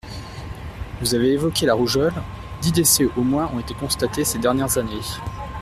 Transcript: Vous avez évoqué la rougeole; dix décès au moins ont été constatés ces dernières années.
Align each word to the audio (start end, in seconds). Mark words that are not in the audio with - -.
Vous 0.99 1.13
avez 1.13 1.27
évoqué 1.33 1.67
la 1.67 1.75
rougeole; 1.75 2.11
dix 2.59 2.71
décès 2.71 3.07
au 3.15 3.21
moins 3.21 3.51
ont 3.53 3.59
été 3.59 3.75
constatés 3.75 4.23
ces 4.25 4.39
dernières 4.39 4.79
années. 4.79 4.97